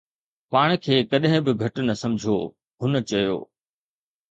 ”پاڻ 0.53 0.67
کي 0.85 0.95
ڪڏهن 1.11 1.41
به 1.45 1.51
گهٽ 1.61 1.75
نه 1.91 1.95
سمجهو،“ 2.03 2.39
هن 2.81 2.93
چيو 3.13 3.37